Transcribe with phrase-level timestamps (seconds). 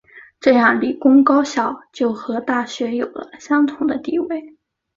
[0.39, 4.57] 这样理工高校就和大学有了相同的地位。